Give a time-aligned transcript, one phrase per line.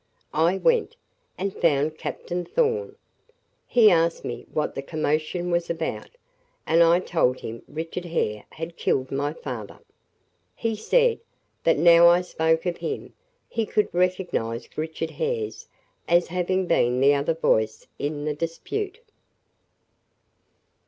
[0.33, 0.95] I went,
[1.37, 2.95] and found Captain Thorn.
[3.67, 6.09] He asked me what the commotion was about,
[6.65, 9.77] and I told him Richard Hare had killed my father.
[10.55, 11.19] He said,
[11.65, 13.13] that now I spoke of him,
[13.47, 15.67] he could recognize Richard Hare's
[16.07, 19.01] as having been the other voice in the dispute."